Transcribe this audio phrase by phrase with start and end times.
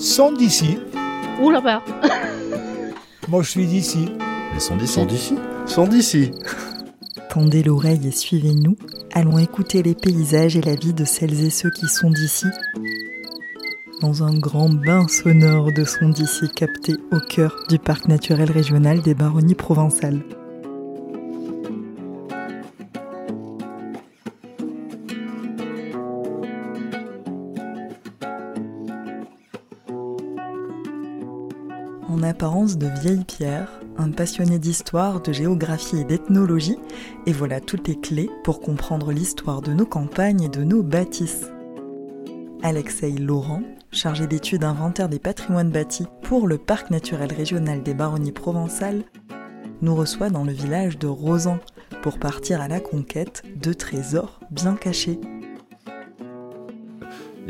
[0.00, 0.78] sont d'ici.
[1.42, 1.82] Ouh là-bas
[3.28, 4.08] Moi, je suis d'ici.
[4.54, 4.94] Ils sont d'ici.
[4.94, 5.34] Sont d'ici
[5.66, 6.30] Sont d'ici
[7.28, 8.76] Tendez l'oreille et suivez-nous.
[9.12, 12.46] Allons écouter les paysages et la vie de celles et ceux qui sont d'ici.
[14.00, 19.02] Dans un grand bain sonore de sons d'ici capté au cœur du parc naturel régional
[19.02, 20.22] des Baronnies provençales.
[32.10, 36.76] En apparence de vieille pierre, un passionné d'histoire, de géographie et d'ethnologie,
[37.24, 41.46] et voilà toutes les clés pour comprendre l'histoire de nos campagnes et de nos bâtisses.
[42.64, 48.32] Alexei Laurent, chargé d'études inventaire des patrimoines bâtis pour le Parc naturel régional des Baronnies
[48.32, 49.04] provençales,
[49.80, 51.60] nous reçoit dans le village de Rosan
[52.02, 55.20] pour partir à la conquête de trésors bien cachés.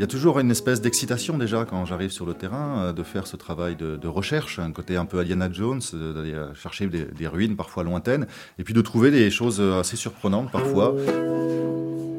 [0.01, 3.03] Il y a toujours une espèce d'excitation déjà quand j'arrive sur le terrain euh, de
[3.03, 6.87] faire ce travail de, recherche, un côté un peu Aliana Jones, euh, d'aller euh, chercher
[6.87, 8.25] des, ruines parfois lointaines,
[8.57, 10.95] et puis de trouver des choses assez surprenantes parfois.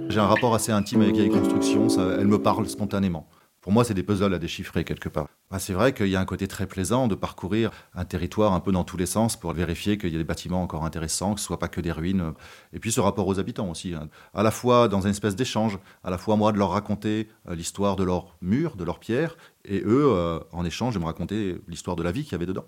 [0.08, 3.26] J'ai un rapport assez intime avec les constructions, elles me parlent spontanément.
[3.62, 5.28] Pour moi, c'est des puzzles à déchiffrer quelque part.
[5.48, 8.58] Bah, c'est vrai qu'il y a un côté très plaisant de parcourir un territoire un
[8.60, 11.40] peu dans tous les sens pour vérifier qu'il y a des bâtiments encore intéressants, que
[11.40, 12.32] ce ne soit pas que des ruines.
[12.72, 13.94] Et puis ce rapport aux habitants aussi.
[13.94, 14.08] hein.
[14.34, 17.54] À la fois dans une espèce d'échange, à la fois moi de leur raconter euh,
[17.54, 21.60] l'histoire de leurs murs, de leurs pierres, et eux, euh, en échange, de me raconter
[21.68, 22.64] l'histoire de la vie qu'il y avait dedans.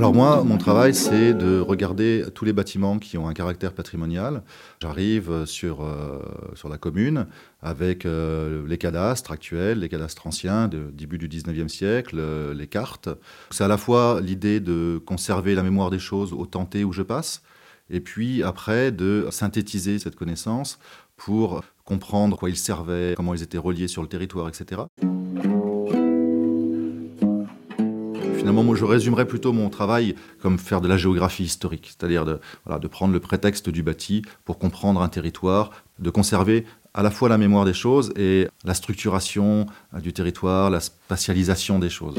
[0.00, 4.42] Alors moi, mon travail, c'est de regarder tous les bâtiments qui ont un caractère patrimonial.
[4.80, 6.20] J'arrive sur, euh,
[6.54, 7.26] sur la commune
[7.60, 12.66] avec euh, les cadastres actuels, les cadastres anciens de début du 19e siècle, euh, les
[12.66, 13.10] cartes.
[13.50, 17.02] C'est à la fois l'idée de conserver la mémoire des choses au tenté où je
[17.02, 17.42] passe,
[17.90, 20.78] et puis après de synthétiser cette connaissance
[21.18, 24.80] pour comprendre quoi ils servaient, comment ils étaient reliés sur le territoire, etc.
[28.50, 32.40] Finalement, moi, je résumerais plutôt mon travail comme faire de la géographie historique, c'est-à-dire de,
[32.80, 37.28] de prendre le prétexte du bâti pour comprendre un territoire, de conserver à la fois
[37.28, 42.18] la mémoire des choses et la structuration euh, du territoire, la spatialisation des choses.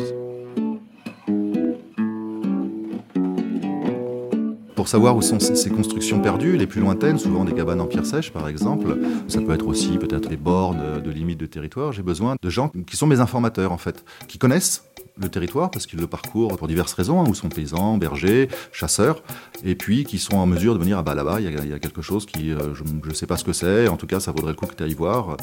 [4.77, 7.87] Pour savoir où sont ces ces constructions perdues, les plus lointaines, souvent des cabanes en
[7.87, 8.97] pierre sèche par exemple,
[9.27, 12.71] ça peut être aussi peut-être les bornes de limites de territoire, j'ai besoin de gens
[12.87, 14.85] qui sont mes informateurs en fait, qui connaissent
[15.17, 19.23] le territoire parce qu'ils le parcourent pour diverses raisons, hein, où sont paysans, bergers, chasseurs,
[19.63, 22.01] et puis qui sont en mesure de venir, ah bah là-bas, il y, a- quelque
[22.01, 24.51] chose qui, euh, je ne sais pas ce que c'est, en tout cas ça vaudrait
[24.51, 25.37] le coup que tu ailles voir.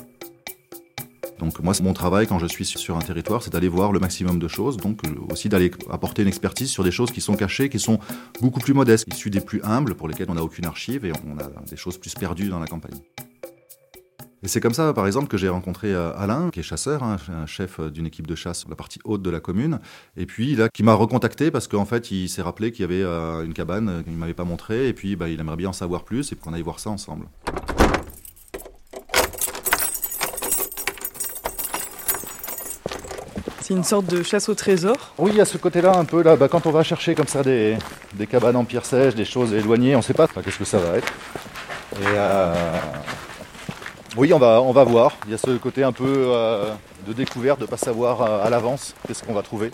[1.38, 4.38] Donc moi, mon travail quand je suis sur un territoire, c'est d'aller voir le maximum
[4.40, 7.68] de choses, donc euh, aussi d'aller apporter une expertise sur des choses qui sont cachées,
[7.68, 7.98] qui sont
[8.40, 11.38] beaucoup plus modestes, issues des plus humbles, pour lesquelles on n'a aucune archive, et on
[11.38, 12.98] a des choses plus perdues dans la campagne.
[14.44, 17.16] Et c'est comme ça, par exemple, que j'ai rencontré euh, Alain, qui est chasseur, hein,
[17.28, 19.80] un chef euh, d'une équipe de chasse sur la partie haute de la commune,
[20.16, 23.02] et puis là, qui m'a recontacté parce qu'en fait, il s'est rappelé qu'il y avait
[23.02, 25.72] euh, une cabane qu'il ne m'avait pas montrée, et puis bah, il aimerait bien en
[25.72, 27.26] savoir plus, et qu'on aille voir ça ensemble.
[33.60, 35.14] C'est une sorte de chasse au trésor.
[35.18, 37.26] Oui, il y a ce côté-là un peu là, bah, quand on va chercher comme
[37.26, 37.76] ça des,
[38.14, 40.78] des cabanes en pierre sèche, des choses éloignées, on ne sait pas qu'est-ce que ça
[40.78, 41.12] va être.
[42.00, 42.54] Et euh,
[44.18, 45.12] oui, on va, on va voir.
[45.26, 46.74] Il y a ce côté un peu euh,
[47.06, 49.70] de découverte, de ne pas savoir euh, à l'avance qu'est-ce qu'on va trouver.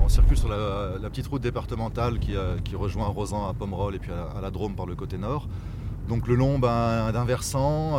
[0.00, 3.98] On circule sur la, petite route départementale qui, euh, qui rejoint Rosan à Pomerol et
[3.98, 5.48] puis à, la Drôme par le côté nord.
[6.08, 7.98] Donc le long ben, d'un versant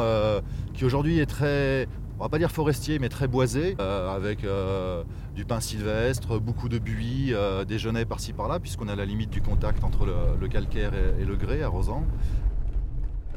[0.74, 1.88] qui aujourd'hui est très,
[2.20, 5.04] on va pas dire forestier, mais très boisé, euh, avec euh,
[5.36, 9.30] du pin sylvestre, beaucoup de buis, euh, des genêts par-ci par-là, puisqu'on à la limite
[9.30, 12.04] du contact entre le, calcaire et, et le grès à Rosan.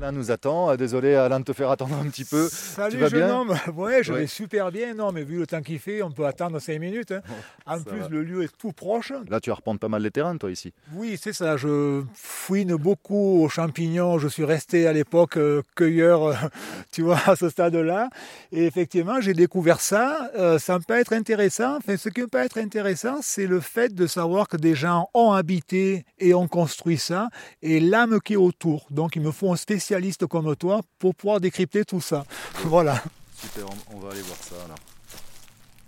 [0.03, 0.71] Alain nous attend.
[0.71, 2.49] Euh, Désolé Alain de te faire attendre un petit peu.
[2.51, 3.55] Salut vas jeune bien homme.
[3.77, 4.21] Ouais, je Ouais.
[4.23, 4.95] vais super bien.
[4.95, 7.13] Non, mais vu le temps qu'il fait, on peut attendre 5 minutes.
[7.13, 7.21] hein.
[7.67, 8.09] En ça plus, va.
[8.09, 9.13] le lieu est tout proche.
[9.31, 10.73] Là tu arpentes pas mal les terrains toi ici.
[10.95, 11.57] Oui, c'est ça.
[11.57, 14.19] Je fouine beaucoup aux champignons.
[14.19, 16.35] Je suis resté à l'époque euh, cueilleur, euh,
[16.93, 18.11] tu vois, à ce stade-là.
[18.51, 20.31] Et effectivement, j'ai découvert ça.
[20.37, 21.77] Euh, ça peut être intéressant.
[21.77, 25.31] Enfin, ce qui peut être intéressant, c'est le fait de savoir que des gens ont
[25.33, 27.29] habité et ont construit ça
[27.63, 28.87] et l'âme qui est autour.
[28.91, 29.92] Donc, il me faut un spécialiste
[30.29, 32.25] comme toi pour pouvoir décrypter tout ça.
[32.65, 33.03] Voilà.
[33.37, 34.79] Super, on, va aller voir ça alors.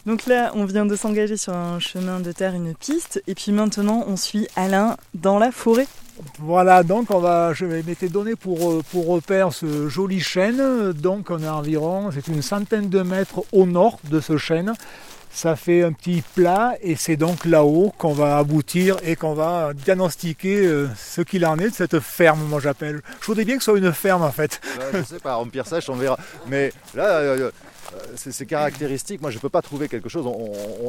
[0.07, 3.53] Donc là, on vient de s'engager sur un chemin de terre, une piste, et puis
[3.53, 5.87] maintenant, on suit Alain dans la forêt.
[6.39, 10.93] Voilà, donc on va, je m'étais donné pour, euh, pour repère ce joli chêne.
[10.93, 14.75] Donc on est environ, c'est une centaine de mètres au nord de ce chêne.
[15.35, 19.73] Ça fait un petit plat et c'est donc là-haut qu'on va aboutir et qu'on va
[19.75, 23.01] diagnostiquer euh, ce qu'il en est de cette ferme, moi j'appelle.
[23.21, 24.61] Je voudrais bien que ce soit une ferme en fait.
[24.93, 26.17] je sais pas, en pierre sèche on verra.
[26.47, 27.51] Mais là, euh,
[28.17, 29.21] c'est caractéristique.
[29.21, 30.27] Moi, je ne peux pas trouver quelque chose.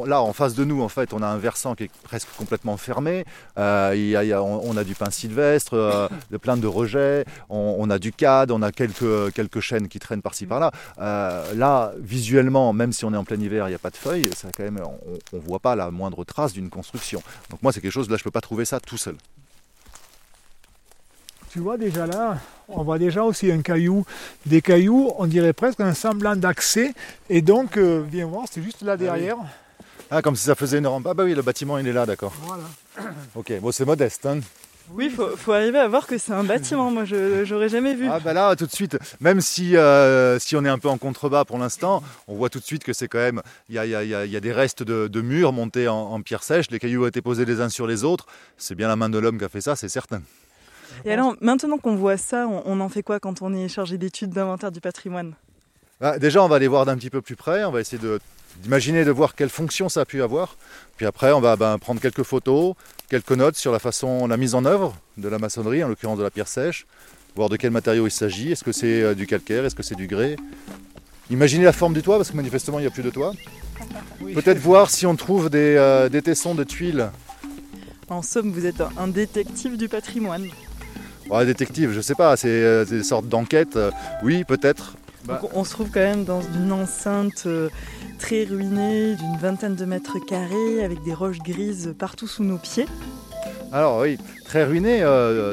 [0.06, 2.76] là, en face de nous, en fait, on a un versant qui est presque complètement
[2.76, 3.24] fermé.
[3.58, 6.08] Euh, on, a du pin sylvestre, euh,
[6.40, 7.24] plein de rejets.
[7.48, 10.70] On, a du cad, on a quelques, quelques chaînes qui traînent par-ci par-là.
[10.98, 14.30] là, visuellement, même si on est en plein hiver, il n'y a pas de feuilles.
[14.34, 14.80] Ça, quand même,
[15.32, 17.22] on ne voit pas la moindre trace d'une construction.
[17.50, 18.10] Donc moi, c'est quelque chose.
[18.10, 19.16] Là, je ne peux pas trouver ça tout seul.
[21.56, 22.36] Tu vois déjà là,
[22.68, 24.04] on voit déjà aussi un caillou,
[24.44, 26.92] des cailloux, on dirait presque un semblant d'accès.
[27.30, 29.38] Et donc, euh, viens voir, c'est juste là ah derrière.
[30.10, 31.06] Ah, comme si ça faisait une rampe.
[31.08, 32.34] Ah bah oui, le bâtiment il est là, d'accord.
[32.42, 32.64] Voilà.
[33.34, 34.26] ok, bon c'est modeste.
[34.26, 34.40] Hein.
[34.90, 36.90] Oui, il faut, arriver à voir que c'est un bâtiment.
[36.90, 38.06] Moi, je n'aurais jamais vu.
[38.10, 40.98] Ah bah là, tout de suite, même si, euh, si on est un peu en
[40.98, 43.86] contrebas pour l'instant, on voit tout de suite que c'est quand même, il y a,
[43.86, 46.70] y, a, y a, des restes de, murs montés en, en, pierre sèche.
[46.70, 48.26] Les cailloux ont été posés les uns sur les autres.
[48.58, 50.20] C'est bien la main de l'homme qui a fait ça, c'est certain.
[51.04, 54.30] Et alors, maintenant qu'on voit ça, on, en fait quoi quand on est chargé d'études
[54.30, 55.34] d'inventaire du patrimoine?
[56.00, 57.64] Bah, Déjà, on va aller voir d'un petit peu plus près.
[57.64, 58.00] On va essayer
[58.62, 60.56] d'imaginer de voir quelle fonction ça a pu avoir.
[60.96, 62.74] Puis après, on va ben, prendre quelques photos,
[63.08, 66.24] quelques notes sur la façon, la mise en œuvre de la maçonnerie, en l'occurrence de
[66.24, 66.86] la pierre sèche,
[67.34, 68.52] voir de quel matériau il s'agit.
[68.52, 70.36] Est-ce que c'est euh, du calcaire Est-ce que c'est du grès?
[71.30, 73.32] Imaginez la forme du toit, parce que manifestement, il n'y a plus de toit.
[74.34, 77.10] Peut-être voir si on trouve des, euh, des, tessons de tuiles.
[78.08, 80.46] En somme, vous êtes un détective du patrimoine.
[81.30, 83.76] Ouais, détective, je sais pas, c'est euh, des sortes d'enquêtes.
[83.76, 83.90] Euh,
[84.22, 84.96] oui, peut-être.
[85.24, 85.40] Bah.
[85.54, 87.68] on se trouve quand même dans une enceinte euh,
[88.20, 92.86] très ruinée, d'une vingtaine de mètres carrés, avec des roches grises partout sous nos pieds.
[93.72, 95.00] Alors oui, très ruiné,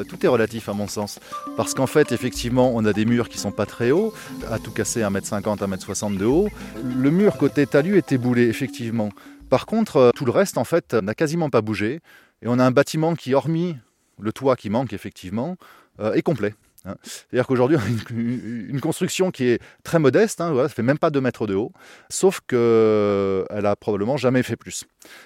[0.08, 1.18] tout est relatif à mon sens.
[1.56, 4.14] Parce qu'en fait, effectivement, on a des murs qui sont pas très hauts,
[4.48, 6.48] à tout casser 1m50, 1m60 de haut.
[6.96, 9.08] Le mur côté talus est éboulé, effectivement.
[9.50, 11.98] Par contre, tout le reste, en fait, n'a quasiment pas bougé.
[12.40, 13.76] Et on a un bâtiment qui, hormis
[14.20, 15.56] le toit qui manque effectivement,
[16.00, 16.54] euh, est complet.
[16.84, 16.96] Hein.
[17.02, 17.80] C'est-à-dire qu'aujourd'hui, a
[18.10, 21.72] une, construction qui est très modeste, hein, ça fait même pas 2 mètres de haut,
[22.10, 24.84] sauf qu'elle a probablement jamais fait plus.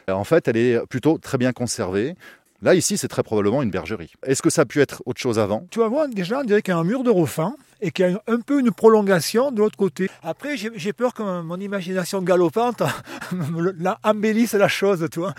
[0.09, 2.15] En fait, elle est plutôt très bien conservée.
[2.61, 4.13] Là, ici, c'est très probablement une bergerie.
[4.25, 5.65] Est-ce que ça a pu être autre chose avant?
[5.71, 8.11] Tu vas voir, déjà, on dirait qu'il y a un mur de refend et qu'il
[8.11, 10.11] y a un peu une prolongation de l'autre côté.
[10.25, 12.83] Après, j'ai peur que mon imagination galopante
[14.03, 15.35] embellisse la chose, tu vois.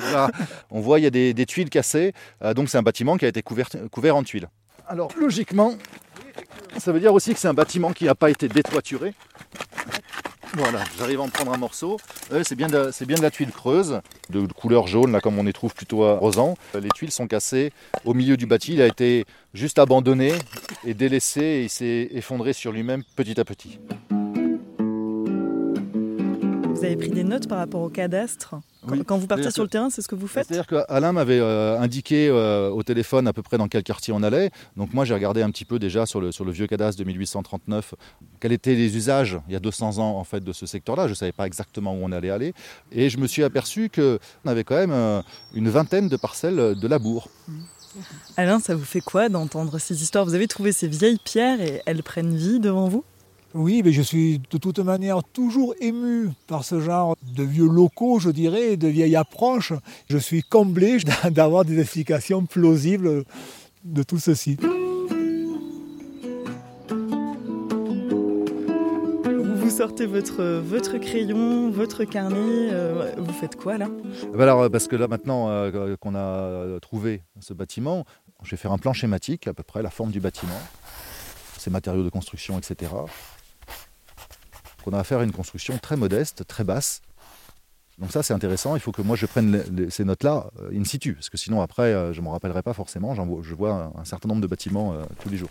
[0.72, 3.28] On voit, il y a des, tuiles cassées, euh, donc c'est un bâtiment qui a
[3.28, 4.48] été couvert, couvert en tuiles.
[4.88, 5.76] Alors, logiquement,
[6.78, 9.14] ça veut dire aussi que c'est un bâtiment qui n'a pas été détoituré.
[10.54, 11.98] Voilà, j'arrive à en prendre un morceau.
[12.44, 15.54] c'est bien, de, bien de la tuile creuse, de, couleur jaune, là comme on y
[15.54, 16.56] trouve plutôt à Rosan.
[16.80, 17.72] Les tuiles sont cassées
[18.06, 18.74] au milieu du bâti.
[18.74, 20.34] Il a été juste abandonné
[20.86, 23.80] et délaissé et il s'est effondré sur lui-même petit à petit.
[26.80, 28.56] Vous avez pris des notes par rapport au cadastre
[29.06, 31.78] Quand vous partez sur le terrain, c'est ce que vous faites C'est-à-dire qu'Alain m'avait euh,
[31.78, 34.50] indiqué euh, au téléphone à peu près dans quel quartier on allait.
[34.78, 37.06] Donc moi, j'ai regardé un petit peu déjà sur le, sur le vieux cadastre de
[37.06, 37.96] 1839
[38.40, 41.08] quels étaient les usages il y a 200 ans en fait de ce secteur-là.
[41.08, 42.54] Je ne savais pas exactement où on allait aller.
[42.94, 45.22] Et je me suis aperçu qu'on avait quand même euh,
[45.54, 47.28] une vingtaine de parcelles de labour.
[48.38, 50.24] Alain, ça vous fait quoi d'entendre ces histoires?
[50.24, 53.04] Vous avez trouvé ces vieilles pierres et elles prennent vie devant vous?
[53.56, 58.20] Oui, mais je suis de toute manière toujours ému par ce genre de vieux locaux,
[58.20, 59.74] je dirais, de vieilles approches.
[60.08, 60.98] Je suis comblé
[61.32, 63.24] d'avoir des explications plausibles
[63.84, 64.58] de tout ceci.
[69.56, 73.88] Vous sortez votre, votre crayon, votre carnet, euh, vous faites quoi là?
[74.24, 78.06] Eh ben Alors, parce que là maintenant euh, qu'on a trouvé ce bâtiment,
[78.44, 80.60] je vais faire un plan schématique, à peu près la forme du bâtiment,
[81.58, 82.90] ses matériaux de construction, etc
[84.84, 87.02] qu'on a affaire à une construction très modeste, très basse.
[88.00, 91.14] Donc ça c'est intéressant, il faut que moi je prenne ces notes-là euh, in situ,
[91.14, 94.30] parce que sinon après euh, je ne m'en rappellerai pas forcément, je vois un, certain
[94.30, 95.50] nombre de bâtiments euh, tous les jours.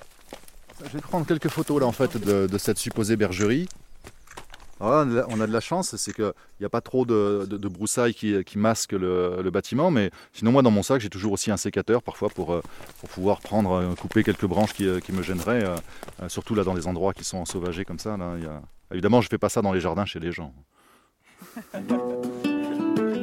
[0.82, 3.68] Je vais prendre quelques photos là en fait de, cette supposée bergerie.
[4.80, 8.92] on a de la chance, c'est qu'il n'y a pas trop de, broussailles qui, masquent
[8.92, 12.62] le, bâtiment, mais sinon moi dans mon sac j'ai toujours aussi un sécateur parfois pour,
[13.10, 15.64] pouvoir prendre, couper quelques branches qui, me gêneraient,
[16.28, 18.16] surtout là dans les endroits qui sont ensauvagés comme ça.
[18.16, 18.36] Là,
[18.92, 20.52] Évidemment, je ne fais pas ça dans les jardins chez les gens.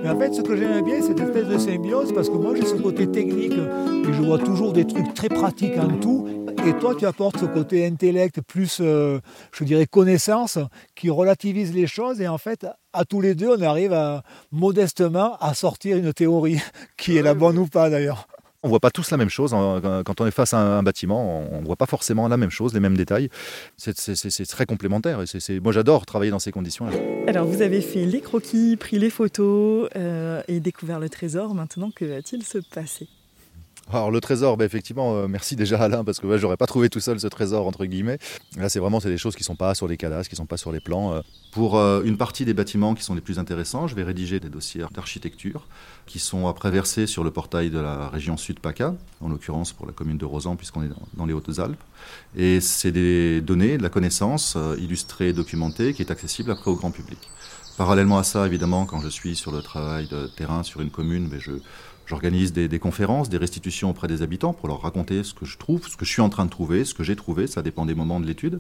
[0.04, 2.54] Mais en fait, ce que j'aime bien, c'est cette espèce de symbiose, parce que moi,
[2.56, 6.28] j'ai ce côté technique, et je vois toujours des trucs très pratiques en tout.
[6.68, 9.20] Et toi, tu apportes ce côté intellect, plus, euh,
[9.52, 10.60] je dirais, connaissance,
[10.94, 12.22] qui relativise les choses.
[12.22, 16.60] Et en fait, à tous les deux, on arrive à, modestement à sortir une théorie,
[16.98, 18.28] qui est la bonne ou pas d'ailleurs
[18.66, 19.52] On ne voit pas tous la même chose.
[19.52, 22.74] Quand on est face à un bâtiment, on ne voit pas forcément la même chose,
[22.74, 23.30] les mêmes détails.
[23.78, 25.20] C'est très complémentaire.
[25.22, 26.92] Et moi, j'adore travailler dans ces conditions-là.
[27.28, 31.54] Alors, vous avez fait les croquis, pris les photos euh, et découvert le trésor.
[31.54, 33.08] Maintenant, que va-t-il se passer?
[33.92, 36.90] Alors le trésor, bah, effectivement, euh, merci déjà Alain, parce que je j'aurais pas trouvé
[36.90, 38.18] tout seul ce trésor, entre guillemets.
[38.58, 40.72] Là, c'est vraiment des choses qui sont pas sur les cadastres, qui sont pas sur
[40.72, 41.14] les plans.
[41.14, 41.22] Euh.
[41.52, 44.50] Pour euh, une partie des bâtiments qui sont les plus intéressants, je vais rédiger des
[44.50, 45.68] dossiers d'architecture
[46.08, 49.86] qui sont après versés sur le portail de la région Sud PACA, en l'occurrence pour
[49.86, 51.82] la commune de Rosan, puisqu'on est dans les Hautes-Alpes.
[52.36, 56.92] Et c'est des données, de la connaissance illustrée, documentée, qui est accessible après au grand
[56.92, 57.20] public.
[57.78, 61.28] Parallèlement à ça, évidemment, quand je suis sur le travail de terrain sur une commune,
[61.30, 61.52] mais je
[62.06, 65.88] J'organise des, conférences, des restitutions auprès des habitants pour leur raconter ce que je trouve,
[65.88, 67.48] ce que je suis en train de trouver, ce que j'ai trouvé.
[67.48, 68.60] Ça dépend des moments de l'étude.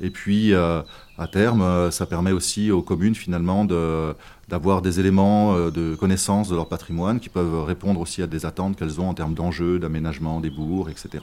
[0.00, 0.82] Et puis, euh,
[1.16, 6.48] à terme, euh, ça permet aussi aux communes finalement d'avoir des éléments euh, de connaissance
[6.48, 9.78] de leur patrimoine qui peuvent répondre aussi à des attentes qu'elles ont en termes d'enjeux,
[9.78, 11.22] d'aménagement des bourgs, etc.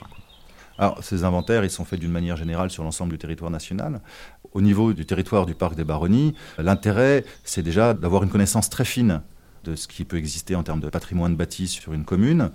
[0.78, 4.00] Alors, ces inventaires, ils sont faits d'une manière générale sur l'ensemble du territoire national.
[4.54, 8.86] Au niveau du territoire du parc des Baronnies, l'intérêt, c'est déjà d'avoir une connaissance très
[8.86, 9.22] fine
[9.64, 12.52] de ce qui peut exister en termes de patrimoine bâti sur une commune.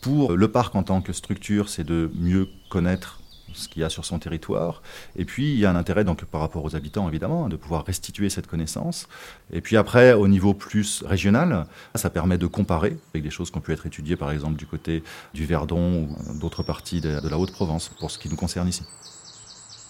[0.00, 3.20] Pour le parc en tant que structure, c'est de mieux connaître
[3.54, 4.82] ce qu'il y a sur son territoire.
[5.16, 7.84] Et puis, il y a un intérêt donc, par rapport aux habitants, évidemment, de pouvoir
[7.84, 9.08] restituer cette connaissance.
[9.52, 13.58] Et puis après, au niveau plus régional, ça permet de comparer avec des choses qui
[13.58, 15.02] ont pu être étudiées, par exemple, du côté
[15.34, 18.82] du Verdon ou d'autres parties de la Haute-Provence, pour ce qui nous concerne ici.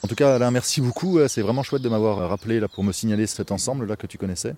[0.03, 1.19] En tout cas, Alain, merci beaucoup.
[1.29, 4.19] C'est vraiment chouette de m'avoir rappelé là, pour me signaler cet ensemble là, que tu
[4.19, 4.55] connaissais.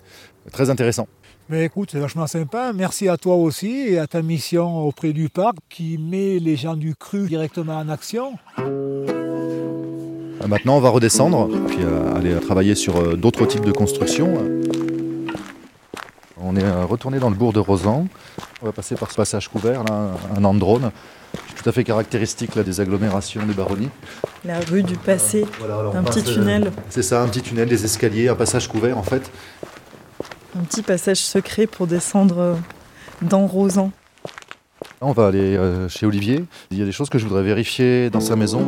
[0.53, 1.07] Très intéressant.
[1.49, 2.73] Mais écoute, c'est vachement sympa.
[2.75, 6.77] Merci à toi aussi et à ta mission auprès du parc qui met les gens
[6.77, 8.35] du cru directement en action.
[8.59, 14.35] Euh, maintenant, on va redescendre puis euh, aller travailler sur euh, d'autres types de constructions.
[16.43, 18.07] On est retourné dans le bourg de Rosan.
[18.63, 20.91] On va passer par ce passage couvert, là, un androne,
[21.57, 23.91] tout à fait caractéristique là, des agglomérations des baronnies.
[24.45, 25.45] La rue du passé,
[25.95, 26.73] un petit tunnel.
[26.89, 29.31] C'est ça, un petit tunnel, des escaliers, un passage couvert en fait.
[30.59, 32.55] Un petit passage secret pour descendre euh,
[33.23, 33.93] dans Rosan.
[35.01, 36.45] On va aller euh, chez Olivier.
[36.71, 38.65] Il y a des choses que je voudrais vérifier dans sa maison.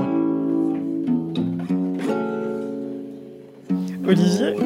[4.06, 4.56] Olivier,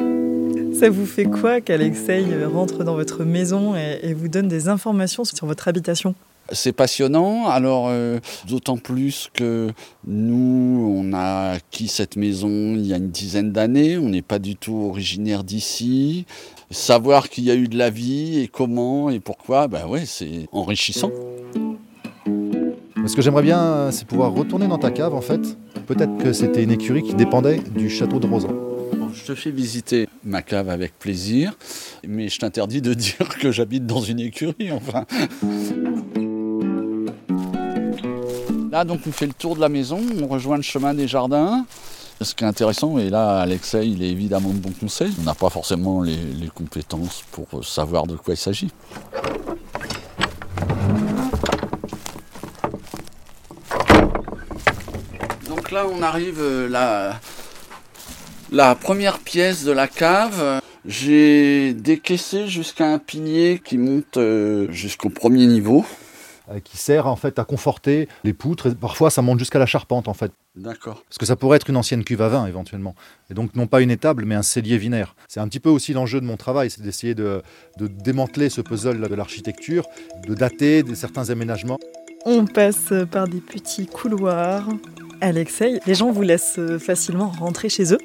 [0.79, 5.47] ça vous fait quoi qu'Alexei rentre dans votre maison et vous donne des informations sur
[5.47, 6.15] votre habitation?
[6.51, 9.71] C'est passionnant, alors euh, d'autant plus que
[10.05, 14.37] nous, on a acquis cette maison il y a une dizaine d'années, on n'est pas
[14.37, 16.27] du tout originaire d'ici.
[16.69, 20.47] Savoir qu'il y a eu de la vie et comment et pourquoi, ben ouais, c'est
[20.51, 21.09] enrichissant.
[23.07, 25.57] Ce que j'aimerais bien, c'est pouvoir retourner dans ta cave en fait.
[25.87, 28.49] Peut-être que c'était une écurie qui dépendait du château de Rosan.
[29.13, 31.53] Je te fais visiter ma cave avec plaisir,
[32.05, 35.05] mais je t'interdis de dire que j'habite dans une écurie, enfin.
[38.71, 41.65] Là, donc, on fait le tour de la maison, on rejoint le chemin des jardins.
[42.21, 45.13] Ce qui est intéressant, et là, Alexei, il est évidemment de bon conseil.
[45.19, 46.17] On n'a pas forcément les,
[46.53, 48.71] compétences pour savoir de quoi il s'agit.
[55.47, 56.69] Donc là, on arrive euh,
[58.51, 60.61] la, première pièce de la cave.
[60.85, 65.83] J'ai décaissé jusqu'à un pilier qui monte euh, jusqu'au premier niveau.
[66.51, 68.67] Euh, qui sert en fait à conforter les poutres.
[68.67, 70.31] Et parfois, ça monte jusqu'à la charpente en fait.
[70.55, 71.03] D'accord.
[71.09, 72.93] Parce que ça pourrait être une ancienne cuve à vin éventuellement.
[73.31, 75.15] Et donc non pas une étable, mais un cellier vinaire.
[75.27, 77.41] C'est un petit peu aussi l'enjeu de mon travail, c'est d'essayer de,
[77.79, 79.87] démanteler ce puzzle de l'architecture,
[80.27, 81.79] de dater certains aménagements.
[82.25, 84.67] On passe par des petits couloirs.
[85.21, 87.99] Alexei, les gens vous laissent facilement rentrer chez eux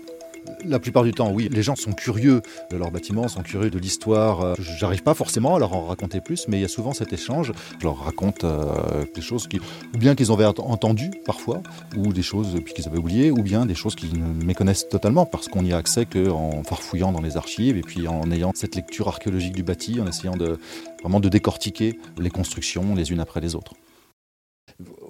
[0.64, 1.48] la plupart du temps, oui.
[1.50, 4.40] Les gens sont curieux de leur bâtiment, sont curieux de l'histoire.
[4.40, 7.12] Euh, j'arrive pas forcément à leur en raconter plus, mais il y a souvent cet
[7.12, 7.52] échange.
[7.78, 11.62] Je leur raconte euh, des choses qui, ou bien qu'ils avaient entendues parfois,
[11.96, 15.48] ou des choses qu'ils avaient oubliées, ou bien des choses qu'ils ne méconnaissent totalement parce
[15.48, 19.08] qu'on n'y a accès qu'en farfouillant dans les archives et puis en ayant cette lecture
[19.08, 20.58] archéologique du bâti, en essayant de
[21.02, 23.74] vraiment de décortiquer les constructions les unes après les autres.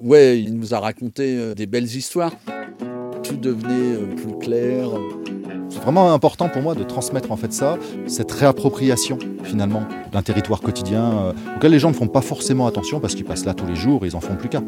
[0.01, 2.33] Ouais, il nous a raconté euh, des belles histoires
[3.23, 4.89] tout devenait plus clair.
[5.71, 10.61] C'est vraiment important pour moi de transmettre en fait ça, cette réappropriation finalement d'un territoire
[10.61, 13.67] quotidien euh, auquel les gens ne font pas forcément attention parce qu'ils passent là tous
[13.67, 14.65] les jours et ils en font plus qu'un.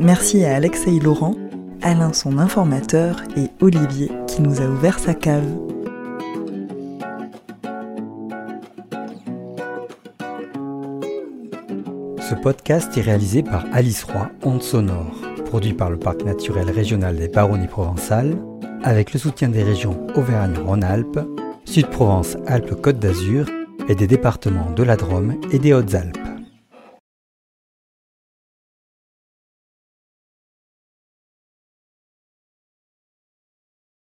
[0.00, 1.36] Merci à Alexei Laurent,
[1.82, 5.46] Alain son informateur et Olivier qui nous a ouvert sa cave.
[12.28, 15.14] Ce podcast est réalisé par Alice Roy, Onde Sonore
[15.54, 18.36] produit par le Parc naturel régional des Baronnies provençales,
[18.84, 21.20] avec le soutien des régions Auvergne-Rhône-Alpes,
[21.64, 23.46] Sud-Provence-Alpes-Côte d'Azur
[23.88, 26.23] et des départements de la Drôme et des Hautes-Alpes.